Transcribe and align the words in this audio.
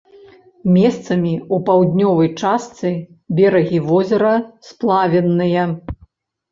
Месцамі 0.77 1.33
ў 1.53 1.57
паўднёвай 1.67 2.31
частцы 2.41 2.87
берагі 3.41 3.79
возера 3.93 4.33
сплавінныя. 4.73 5.71